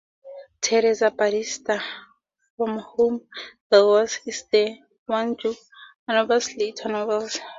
"Tereza 0.63 1.07
Batista: 1.19 1.75
Home 2.57 2.79
from 2.89 3.13
the 3.69 3.79
Wars" 3.87 4.13
is 4.29 4.41
one 5.05 5.31
of 5.31 5.41
Jorge 5.41 5.59
Amado's 6.09 6.55
later 6.57 6.89
novels. 6.89 7.39